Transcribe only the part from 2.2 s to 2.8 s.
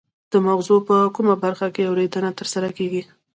ترسره